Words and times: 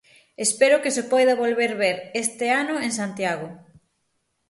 Espero 0.45 0.75
que 0.83 0.95
se 0.95 1.03
poida 1.11 1.39
volver 1.43 1.71
ver 1.83 1.97
este 2.23 2.47
ano 2.61 2.75
en 2.85 2.91
Santiago. 2.99 3.47